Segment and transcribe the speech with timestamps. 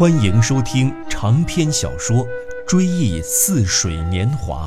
[0.00, 2.26] 欢迎收听长篇小说
[2.66, 4.66] 《追忆似水年华》，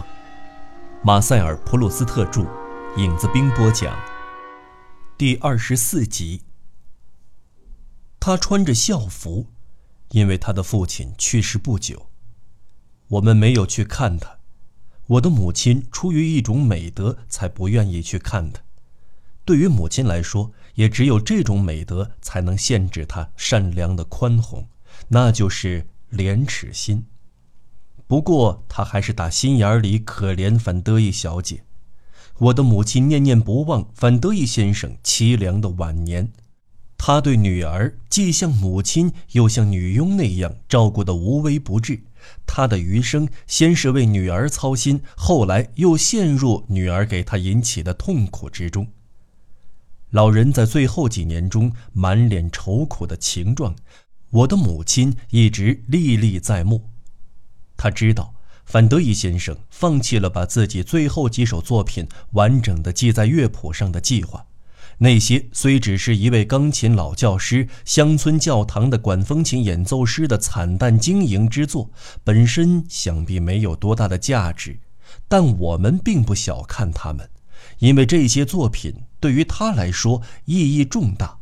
[1.04, 2.46] 马塞尔·普鲁斯特著，
[2.98, 3.98] 影子兵播讲。
[5.18, 6.44] 第二十四集。
[8.20, 9.48] 他穿着校服，
[10.12, 12.06] 因为他的父亲去世不久。
[13.08, 14.38] 我们没有去看他，
[15.08, 18.62] 我的母亲出于一种美德才不愿意去看他。
[19.44, 24.68] 对于母亲来说，也只有这种美德才能限制他善良的宽宏。
[25.14, 27.06] 那就是廉耻心。
[28.08, 31.66] 不过他还是打心眼里可怜范德义小姐。
[32.40, 36.32] 我的母亲念念不忘范德义先生凄凉的晚年，
[36.98, 42.02] 他对女儿既像母亲又像女佣那样照顾得无微不至。
[42.48, 48.88] 他的余生先是为女儿操心，后来又陷入女儿给他引起的痛苦之中。
[50.10, 53.76] 老人在最后几年中满脸愁苦的情状。
[54.34, 56.90] 我的母亲一直历历在目，
[57.78, 58.34] 她知道
[58.66, 64.48] 范德义先生放弃了把自己最后几首作品完整的记在乐谱上的计划。
[64.98, 71.92] 那些虽只是一位钢琴老教师、乡村教堂的管风琴演奏师的惨淡经营之作，
[72.24, 74.80] 本身想必没有多大的价值，
[75.28, 77.30] 但我们并不小看他们，
[77.78, 81.38] 因为这些作品对于他来说意义重大。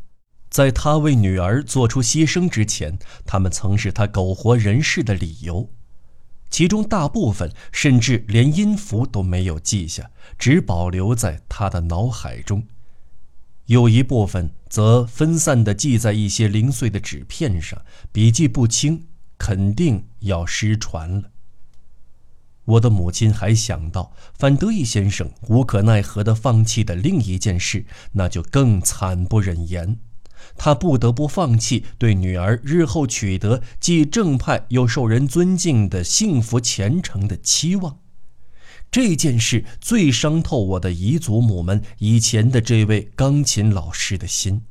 [0.51, 5.69] 在他为女儿做出牺牲之前，他们曾是他苟活人世的理由，
[6.49, 12.63] 其中大部分甚至连音符都没有记下，只保留在他的脑海中；
[13.67, 19.05] 有一部分则分散地记在一些零碎的纸片上，笔记不清，
[19.37, 21.31] 肯定要失传了。
[22.65, 29.97] 我的母亲还想到范德义先生无可奈何地放弃的另一件事，那就更惨不忍言。
[30.57, 37.99] 他不得不放弃对女儿日后取得既正派又受人尊敬的幸福前程的期望，
[38.91, 44.63] 这件事最伤透我的姨祖母们以前的这位钢琴老师的心。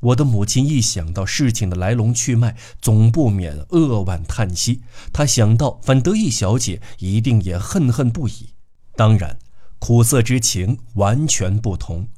[0.00, 4.82] 我的母亲一想到事情的来龙去脉，总不免扼腕叹息。
[5.12, 8.48] 她想到范德义小姐一定也恨恨不已，
[8.96, 9.38] 当然，
[9.78, 12.08] 苦涩之情完全不同。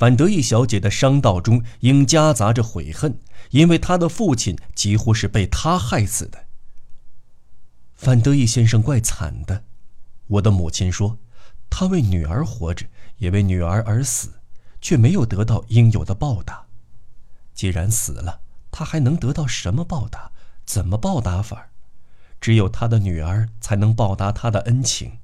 [0.00, 6.46] 范德义小姐的伤道中应夹杂着悔恨，因为她的父亲几乎是被她害死的。
[7.96, 9.64] 范德义先生怪惨的，
[10.26, 11.18] 我的母亲说，
[11.68, 12.86] 他为女儿活着，
[13.18, 14.40] 也为女儿而死，
[14.80, 16.64] 却没有得到应有的报答。
[17.52, 18.40] 既然死了，
[18.70, 20.32] 他还能得到什么报答？
[20.64, 21.68] 怎么报答法？
[22.40, 25.18] 只有他的女儿才能报答他的恩情。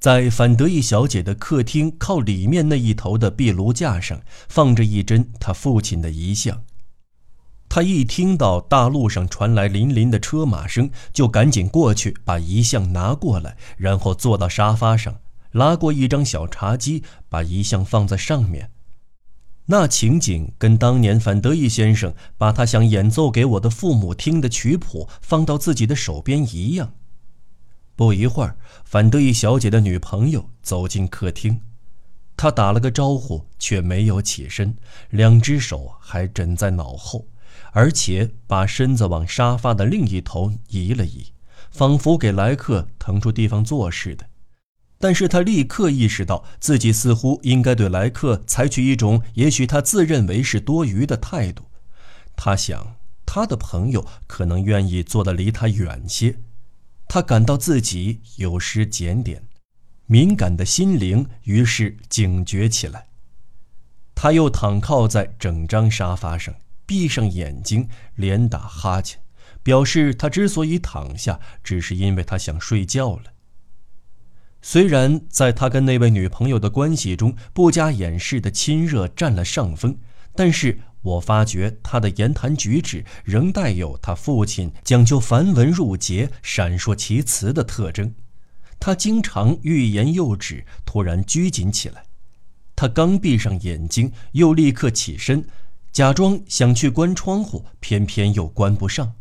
[0.00, 4.18] 在范德义小姐的客厅靠里面那一头的壁炉架上，
[4.48, 6.62] 放着一尊他父亲的遗像。
[7.68, 15.20] 他一听到大路上传来林林的车马声，就赶紧过去把遗像拿过来，然后坐到沙发上，
[15.52, 18.70] 拉过一张小茶几，把遗像放在上面。
[19.66, 26.94] 那情景跟当年范德义先生把他想演奏给我的父母听的曲谱放到自己的手边一样。
[28.00, 31.60] 不一会儿，范德义小姐的女朋友走进客厅，
[32.34, 34.74] 她打了个招呼，却没有起身，
[35.10, 37.26] 两只手还枕在脑后，
[37.72, 41.26] 而且把身子往沙发的另一头移了移，
[41.70, 44.24] 仿佛给来客腾出地方坐似的。
[44.98, 51.64] 但是她立刻意识到自己似乎应该对来客采取一种也许她自认为是多余的态度。
[52.34, 52.96] 她想，
[53.26, 56.38] 她的朋友可能愿意坐得离她远些。
[57.12, 59.42] 他感到自己有失检点，
[60.06, 63.08] 敏感的心灵于是警觉起来。
[64.14, 66.54] 他又躺靠在整张沙发上，
[66.86, 69.20] 闭上眼睛，连打哈欠，
[69.60, 73.24] 表示他之所以躺下，只是因为他想睡觉了。
[74.62, 79.98] 虽然在他跟那位女朋友的关系中，不加掩饰的亲热占了上风，
[80.36, 80.78] 但是。
[81.02, 88.14] 我发觉他的言谈举止仍带有他父亲讲究繁文缛节、闪烁其词的特征。
[88.78, 92.04] 他经常欲言又止，突然拘谨起来。
[92.76, 95.46] 他刚闭上眼睛，又立刻起身，
[95.90, 99.14] 假装想去关窗户，偏偏又关不上。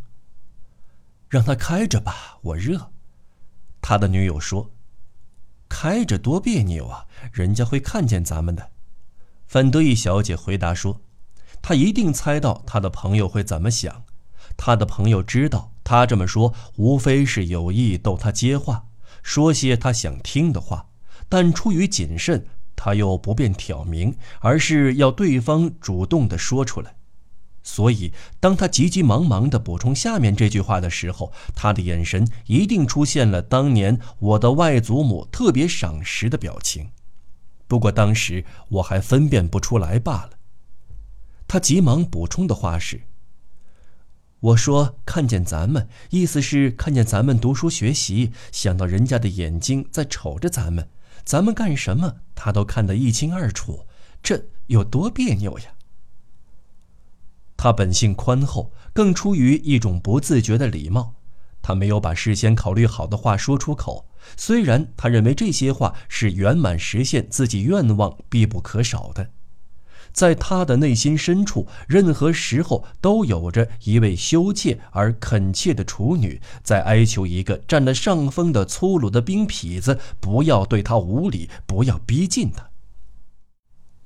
[1.30, 2.92] 让他开着吧，我热。
[3.82, 4.72] 他的女友说
[5.70, 8.72] ：“开着多别扭啊，人家会看见咱们的。”
[9.48, 11.02] 范德义小姐回答说。
[11.62, 14.04] 他一定猜到他的朋友会怎么想，
[14.58, 18.86] 他的朋友知道他这么说无非是有意逗他接话，
[19.22, 20.88] 说些他想听的话，
[21.28, 22.46] 但出于谨慎，
[22.76, 26.96] 他又不便挑明，而是要对方主动的说出来。
[27.62, 36.90] 所以当他急急忙忙地补充下面这句话的时候，他的眼神一定出现了当年我的外祖母特别赏识的表情。
[37.68, 40.32] 不过当时我还分辨不出来罢了。
[41.50, 43.02] 他急忙补充的话是
[44.40, 50.88] ：“我说看见咱们，意思是看见咱们读书学习，想到人家的眼睛在瞅着咱们，
[51.26, 53.88] 咱们干什么他都看得一清二楚，
[54.22, 55.74] 这有多别扭呀？”
[57.58, 61.16] 他本性宽厚，更出于一种不自觉的礼貌，
[61.64, 64.06] 他没有把事先考虑好的话说出口。
[64.38, 69.32] 虽然他认为这些话是圆满实现自己愿望必不可少的，
[70.12, 82.70] 在他的内心深处，任何时候都有着一位羞怯而恳切的处女在哀求一个占了上风的粗鲁的兵痞子不要对他无礼，不要逼近他。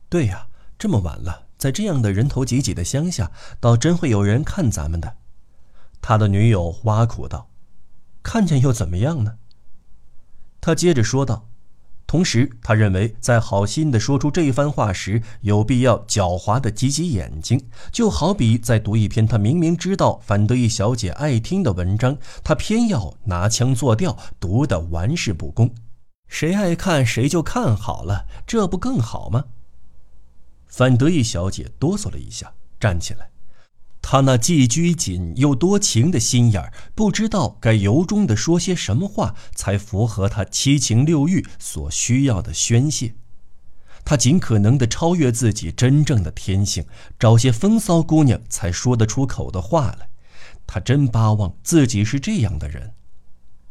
[0.09, 0.47] 对呀，
[0.77, 5.17] 这么晚了，在这样的人头挤挤的乡下，倒真会有人看咱们的。
[6.01, 7.49] 他的女友挖苦道
[8.21, 9.37] ：“看见又怎么样呢？”
[10.61, 11.49] 他接着说道，
[12.13, 17.59] 同时他认为在好心的说出这番话时，有必要狡猾的挤挤眼睛，
[17.91, 25.73] 就好比在读一篇他明明知道反德意小姐爱听的文章，他偏要拿腔作调，读得玩世不恭。
[26.27, 29.45] 谁爱看谁就看好了，这不更好吗？
[30.67, 33.32] 反德意小姐哆嗦了一下，站起来。
[34.05, 43.15] 他那既拘谨又多情的心眼儿，不知道该由衷地说些什么话，才符合他七情六欲所需要的宣泄。
[44.03, 46.85] 他尽可能地超越自己真正的天性，
[47.17, 50.09] 找些风骚姑娘才说得出口的话来。
[50.67, 52.91] 他真巴望自己是这样的人，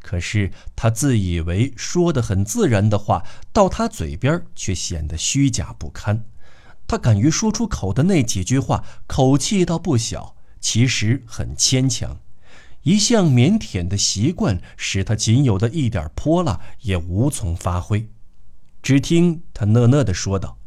[0.00, 6.24] 可是他自以为说得很自然的话，到他嘴边却显得虚假不堪。
[6.92, 12.20] 他敢于说出口的那几句话，口气倒不小，其实很牵强。
[12.82, 18.10] 一向腼腆的习惯使他仅有的一点泼辣也无从发挥。
[18.82, 20.58] 只听他讷讷地说道：“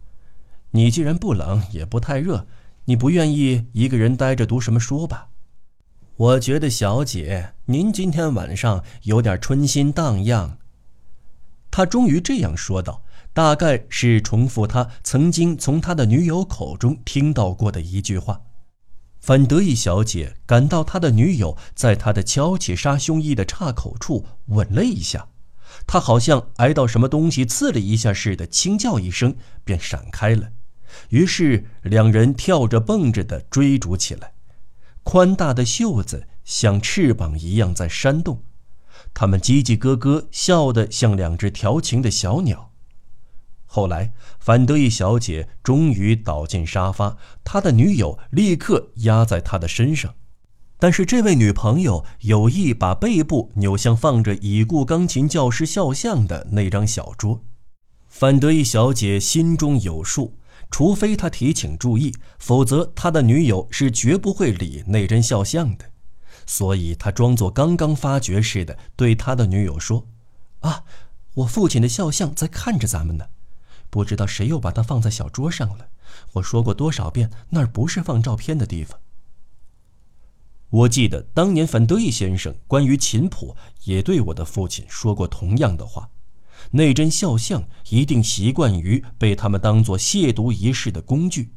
[0.73, 2.47] 你既然不冷也不太热，
[2.85, 5.27] 你不愿意一个人待着读什么书吧？
[6.15, 10.57] 我觉得小姐您今天晚上有点春心荡漾。”
[11.69, 13.03] 他终于这样说道。
[13.35, 18.39] 大概是重复他曾经从他的女友口中听到过的一句话。
[19.19, 25.27] 范德义小姐感到他的女友在他的敲起杀胸衣的岔口处吻了一下，
[25.85, 29.35] 他好像挨到什么东西刺了一下似的，轻叫一声
[29.65, 30.51] 便闪开了。
[31.09, 34.31] 于是两人跳着蹦着的追逐起来，
[35.03, 38.41] 宽大的袖子像翅膀一样在扇动，
[39.13, 42.71] 他们叽叽咯咯笑得像两只调情的小鸟。
[43.75, 50.15] 后来，范德义小姐终于倒进沙发，他的女友立刻压在他的身上，
[50.79, 57.43] 但是这位女朋友有意把背部扭向放着已故钢琴教师肖像的那张小桌。
[58.07, 60.37] 范德义小姐心中有数，
[60.71, 65.83] 除非他提请注意，否则他的女友是绝不会理那张肖像的。
[66.45, 70.07] 所以，他装作刚刚发觉似的，对他的女友说
[70.61, 70.85] ：“啊，
[71.33, 73.25] 我父亲的肖像在看着咱们呢。”
[73.95, 75.87] 不知道谁又把它放在小桌上了。
[76.33, 78.99] 我说过多少遍，那儿不是放照片的地方。
[80.69, 83.55] 我记得当年范德义先生关于琴谱
[83.85, 86.09] 也对我的父亲说过同样的话。
[86.71, 91.53] 那尊肖像一定习惯于被他们当作亵渎仪式的工具，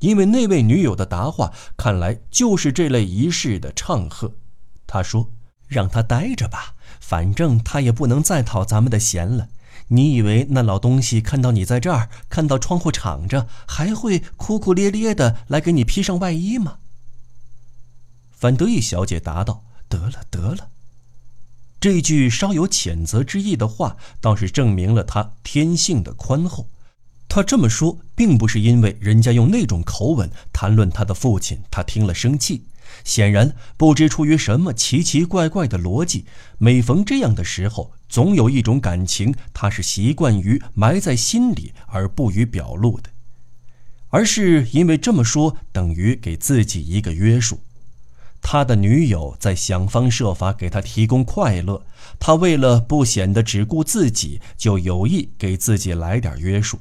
[0.00, 4.34] 因为那位女友的答话看来就是这类仪式的唱和。
[4.86, 5.30] 他说
[5.66, 9.48] ：“让他待着吧，反正他也不能再讨咱们的嫌了。”
[9.92, 16.78] 你以为那老东西看到你在这儿，看到窗户敞着，还会哭哭咧咧的来给你披上外衣吗？
[18.30, 20.70] 范德义小姐答道：“得了，得了。”
[21.78, 26.68] 这句稍有谴责之意的话，倒是证明了他天性的宽厚。
[27.28, 32.64] 他这么说，并不是因为人家用那种口吻谈论他的父亲，他听了生气。
[33.04, 36.24] 显然，不知出于什么奇奇怪怪的逻辑，
[36.58, 43.10] 每逢这样的时候，总有一种感情，他是习惯于埋在心里而不予表露的，
[44.10, 47.60] 而是因为这么说等于给自己一个约束。
[48.44, 51.86] 他的女友在想方设法给他提供快乐，
[52.18, 56.80] 他为了不显得只顾自己，就有意给自己来点约束。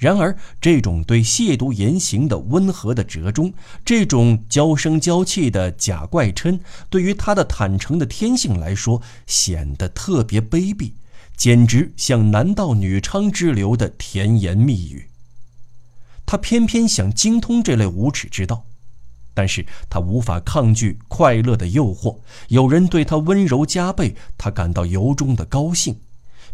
[0.00, 3.52] 然而，这种对亵渎言行的温和的折中，
[3.84, 10.92] 这种娇声娇气的假怪嗔，对于他的坦诚的天性来说，显得特别卑鄙，
[11.36, 15.10] 简直像男盗女娼之流的甜言蜜语。
[16.24, 18.64] 他偏偏想精通这类无耻之道，
[19.34, 22.16] 但是他无法抗拒快乐的诱惑。
[22.48, 26.00] 有人对他温柔加倍，他感到由衷的高兴。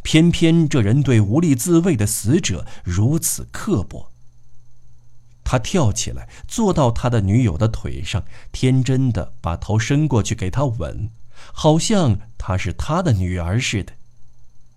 [0.07, 4.13] 偏偏这人对无力自卫的死者如此刻薄。
[5.43, 11.11] 他跳起来，坐到他的女友的腿上，天真的把头伸过去给她吻，
[11.53, 13.95] 好像她是他的女儿似的。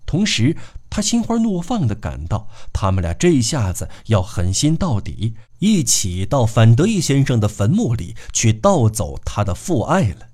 [0.04, 0.56] 同时，
[0.90, 10.26] 他心花怒放的感到，他们俩这一下子要狠心到底，一起到范德义先生的坟墓里去盗走他的父爱了。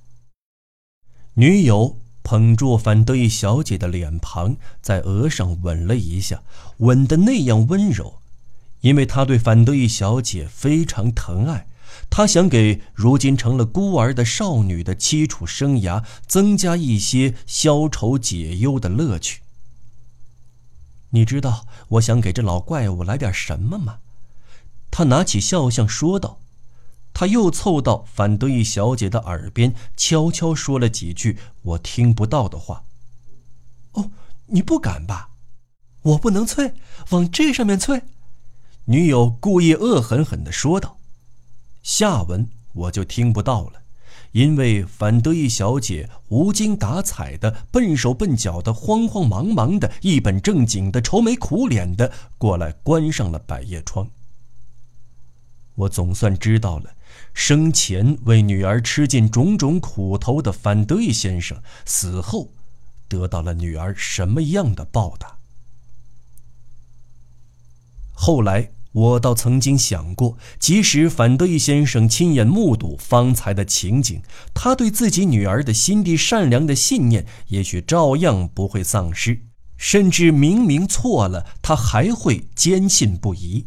[1.34, 6.42] 女友捧住反德义小姐的脸庞，在额上吻了一下，
[6.78, 8.18] 吻得那样温柔，
[8.80, 11.68] 因为他对反德义小姐非常疼爱，
[12.10, 19.42] 他想给如今成了孤儿的少女的凄楚生涯增加一些消愁解忧的乐趣。
[21.10, 23.98] 你知道我想给这老怪物来点什么吗？
[24.90, 26.40] 他拿起肖像说道。
[27.18, 32.84] 他又凑到范德意小姐的耳边，悄悄说了几句我听不到的话。
[33.92, 34.10] 哦，
[34.48, 35.30] 你不敢吧？
[36.02, 36.74] 我不能啐，
[37.08, 38.02] 往这上面啐。
[38.84, 40.98] 女友故意恶狠狠地说道。
[41.82, 43.80] 下文我就听不到了。
[44.32, 54.06] 因为范德意小姐无精打采的、笨手笨脚的、慌慌忙忙的、一本正经的、愁眉苦脸的过来关上了百叶窗。
[55.76, 56.90] 我总算知道了，
[57.34, 62.52] 生前为女儿吃尽种种苦头的范德义先生，死后
[63.08, 65.38] 得到了女儿什么样的报答。
[68.12, 68.70] 后来。
[68.96, 74.22] 我倒曾经想过，即使范德义先生亲眼目睹方才的情景，
[74.54, 79.42] 他对自己女儿的心地善良的信念，也许照样不会丧失，
[79.76, 83.66] 甚至明明错了，他还会坚信不疑。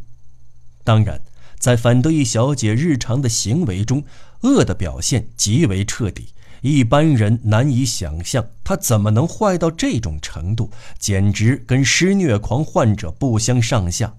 [0.84, 1.22] 当然，
[1.60, 4.04] 在反德义小姐日常的行为中，
[4.42, 6.30] 恶的表现极为彻底，
[6.62, 14.16] 一般人难以想象她怎么能坏到这种程度，简直跟施虐狂患者不相上下。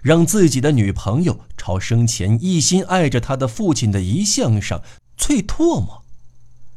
[0.00, 4.80] 让自己的女朋友朝生前一心爱着他的父亲的遗像上
[5.18, 6.04] 啐唾沫，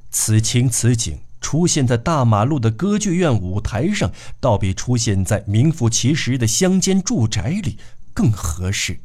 [0.10, 7.78] 此情此景出现在大马路的歌剧院舞台上，倒比出现在名副其实的乡间住宅里
[8.14, 9.00] 更合适。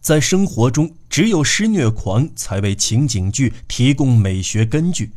[0.00, 5.12] 在生活中，只有施虐狂才为情景剧提供美学根据。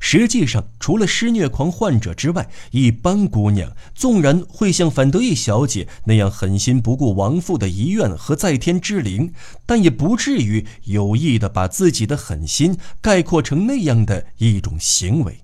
[0.00, 9.32] 实际上，除了施虐狂患者之外，一般姑娘纵然会像范德义小姐那样狠心不顾亡父的遗愿和在天之灵，
[9.64, 15.40] 但也不至于有意的把自己的狠心概括成那样的一种行为，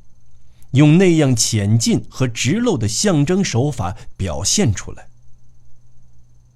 [0.72, 5.06] 用那样浅近和直露的象征手法表现出来。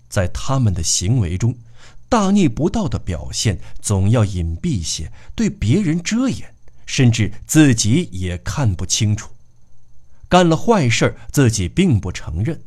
[0.09, 1.57] 在他们的行为中，
[2.15, 6.55] 大逆不道的表现总要隐蔽些，对别人遮掩。
[6.87, 9.31] 甚至自己也看不清楚，
[10.29, 12.63] 干了坏事自己并不承认。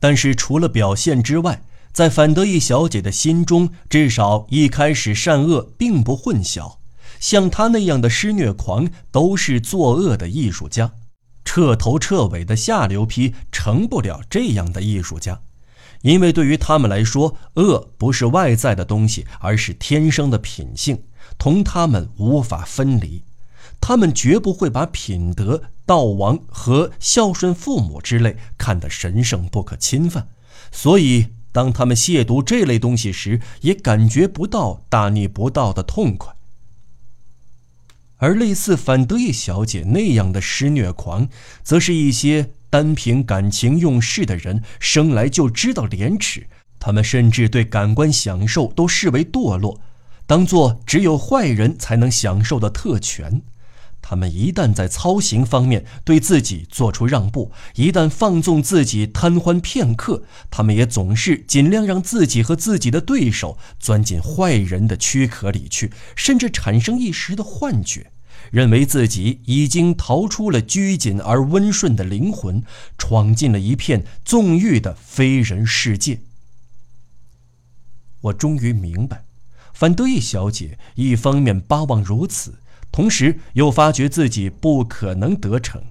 [0.00, 1.62] 但是除了表现之外，
[1.92, 6.78] 在范德义小姐的心中，至少一开始善恶并不混淆。
[7.20, 10.94] 像他那样的施虐狂，都是作恶的艺术家。
[11.44, 15.42] 彻头彻尾的下流批成不了这样的艺术家，
[16.02, 21.02] 因为对于他们来说，恶不是外在的东西，而是天生的品性。
[21.38, 23.22] 同他们无法分离，
[23.80, 30.28] 他们绝不会把品德、道王和孝顺父母之类看得神圣不可侵犯，
[30.70, 36.34] 所以当他们亵渎这类东西时，也感觉不到大逆不道的痛快。
[38.18, 41.28] 而类似反德义小姐那样的施虐狂，
[41.64, 46.46] 则是一些单凭感情用事的人，生来就知道廉耻，
[46.78, 49.78] 他们甚至对感官享受都视为堕落。
[50.26, 53.42] 当做只有坏人才能享受的特权，
[54.00, 68.11] 他们一旦在操行方面对自己做出让步，一旦放纵自己贪欢片刻，他们也总是尽量让自己和自己的对手钻进坏人的躯壳里去，甚至产生一时的幻觉，
[68.50, 72.62] 认为自己已经逃出了拘谨而温顺的灵魂，
[72.98, 76.20] 闯进了一片纵欲的非人世界。
[78.22, 79.24] 我终于明白。
[79.72, 82.54] 范德义小姐一方面巴望如此，
[82.92, 85.82] 同时又发觉自己不可能得逞。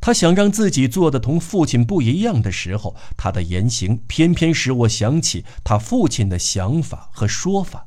[0.00, 7.86] 她想让自己做的同父亲不一样的时候，她的言行偏偏使我想起她父亲的想法和说法。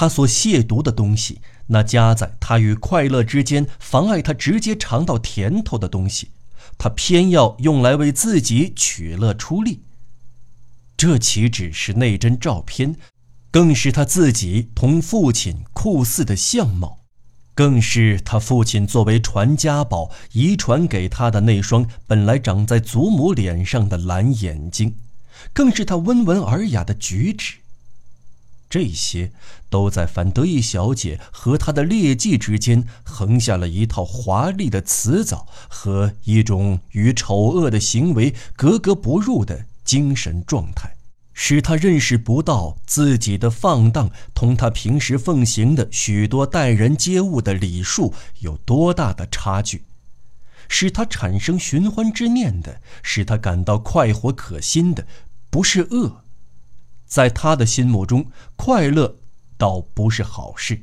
[0.00, 6.30] 他所亵渎的东西，那夹在他与快乐之间，妨碍他直接尝到甜头的东西，
[6.78, 9.82] 他偏要用来为自己取乐出力。
[10.96, 12.96] 这岂止是那张照片？
[13.50, 17.00] 更是他自己同父亲酷似的相貌，
[17.54, 24.94] 更是他父亲作为传家宝遗传给他的那双本来长在祖母脸上的蓝眼睛，
[25.52, 27.56] 更是他温文尔雅的举止。
[28.70, 29.32] 这些
[29.68, 40.94] 都在范德义小姐和她的劣迹之间横下了一套华丽的辞藻和一种与丑恶的行为格格不入的精神状态。
[41.32, 49.84] 使他认识不到自己的放荡同他平时奉行的许多待人接物的礼数有多大的差距，
[50.68, 55.06] 使他产生寻欢之念的，使他感到快活可心的，
[55.48, 56.19] 不是恶，
[57.10, 59.16] 在他的心目中，快乐
[59.58, 60.80] 倒不是好事。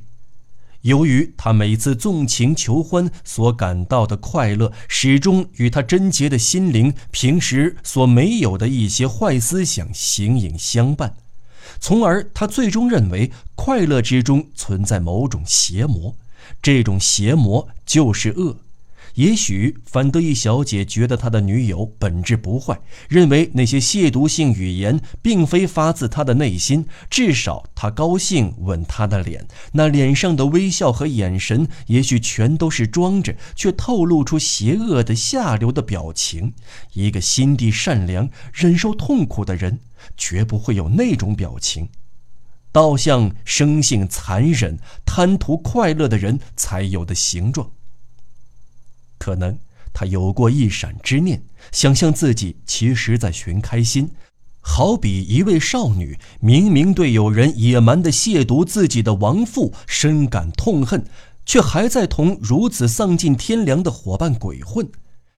[0.82, 11.16] 由于他每次纵情求欢所感到的快乐，始终与他贞洁的心灵平时所没有的一些坏思想形影相伴，
[11.80, 16.14] 从而他最终认为快乐之中存在某种邪魔，
[16.62, 18.58] 这种邪魔就是恶。
[19.18, 26.86] 也许范德义小姐觉得他的女友本质不坏，认为那些亵渎性语言并非发自他的内心。
[27.10, 36.54] 至少他高兴吻她的脸，那脸上的微笑和眼神，也许全都是装着，却透露出邪恶的下流的表情。
[36.92, 39.80] 一个心地善良、忍受痛苦的人，
[40.16, 41.88] 绝不会有那种表情，
[42.70, 47.72] 倒像生性残忍、贪图快乐的人才有的形状。
[49.28, 49.58] 可能
[49.92, 54.10] 他有过一闪之念，想象自己其实在寻开心，
[54.62, 61.04] 好比一位少女明明对有人野蛮地亵渎自己的亡父深感痛恨，
[61.44, 64.88] 却还在同如此丧尽天良的伙伴鬼混。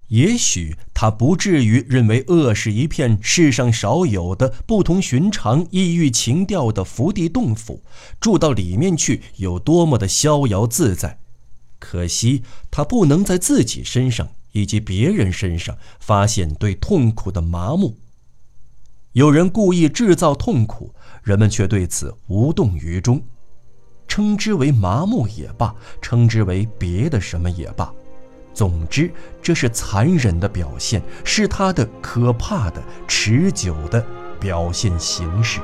[0.06, 7.82] 也许他不至于认为恶是一片世上少有的不同寻常、异域情调的福地洞府，
[8.20, 11.18] 住到里面去有多么的逍遥自在。
[11.80, 17.96] 可惜他不能在自己身上以及别人身上发现对痛苦的麻木。
[19.12, 23.20] 有人故意制造痛苦，人们却对此无动于衷，
[24.06, 27.92] 称之为麻木也罢，称之为别的什么也罢，
[28.54, 34.04] 总之这是残忍的表现，是他的可怕的、持久的
[34.38, 35.60] 表现形式。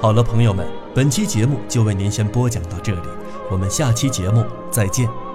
[0.00, 3.00] 好了，朋友们，本期节目就为您先播讲到这里，
[3.50, 5.27] 我们下期节目再见。